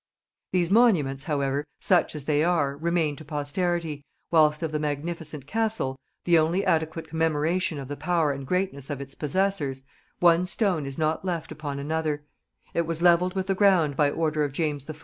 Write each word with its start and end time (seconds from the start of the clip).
These 0.51 0.71
monuments 0.71 1.25
however, 1.25 1.63
such 1.79 2.15
as 2.15 2.25
they 2.25 2.43
are, 2.43 2.75
remain 2.75 3.15
to 3.17 3.23
posterity, 3.23 4.03
whilst 4.31 4.63
of 4.63 4.71
the 4.71 4.79
magnificent 4.79 5.45
castle, 5.45 5.95
the 6.25 6.39
only 6.39 6.65
adequate 6.65 7.07
commemoration 7.07 7.77
of 7.77 7.87
the 7.87 7.95
power 7.95 8.31
and 8.31 8.47
greatness 8.47 8.89
of 8.89 8.99
its 8.99 9.13
possessors, 9.13 9.83
one 10.19 10.47
stone 10.47 10.87
is 10.87 10.97
not 10.97 11.23
left 11.23 11.51
upon 11.51 11.77
another: 11.77 12.23
it 12.73 12.87
was 12.87 13.03
levelled 13.03 13.35
with 13.35 13.45
the 13.45 13.53
ground 13.53 13.95
by 13.95 14.09
order 14.09 14.43
of 14.43 14.53
James 14.53 14.89
I. 14.89 14.95